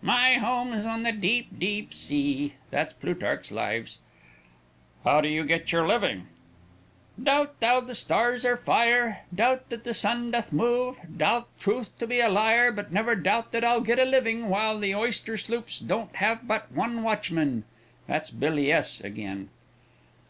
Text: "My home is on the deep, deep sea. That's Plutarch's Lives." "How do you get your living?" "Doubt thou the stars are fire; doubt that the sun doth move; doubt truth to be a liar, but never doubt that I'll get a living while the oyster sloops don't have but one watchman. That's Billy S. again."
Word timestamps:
"My 0.00 0.36
home 0.36 0.72
is 0.72 0.86
on 0.86 1.02
the 1.02 1.12
deep, 1.12 1.48
deep 1.58 1.92
sea. 1.92 2.54
That's 2.70 2.94
Plutarch's 2.94 3.50
Lives." 3.50 3.98
"How 5.04 5.20
do 5.20 5.28
you 5.28 5.44
get 5.44 5.70
your 5.70 5.86
living?" 5.86 6.28
"Doubt 7.22 7.60
thou 7.60 7.80
the 7.82 7.94
stars 7.94 8.42
are 8.46 8.56
fire; 8.56 9.20
doubt 9.34 9.68
that 9.68 9.84
the 9.84 9.92
sun 9.92 10.30
doth 10.30 10.50
move; 10.50 10.96
doubt 11.18 11.48
truth 11.60 11.90
to 11.98 12.06
be 12.06 12.20
a 12.20 12.30
liar, 12.30 12.72
but 12.72 12.90
never 12.90 13.14
doubt 13.14 13.52
that 13.52 13.64
I'll 13.64 13.82
get 13.82 13.98
a 13.98 14.06
living 14.06 14.48
while 14.48 14.80
the 14.80 14.94
oyster 14.94 15.36
sloops 15.36 15.78
don't 15.78 16.16
have 16.16 16.48
but 16.48 16.72
one 16.72 17.02
watchman. 17.02 17.64
That's 18.06 18.30
Billy 18.30 18.72
S. 18.72 19.02
again." 19.02 19.50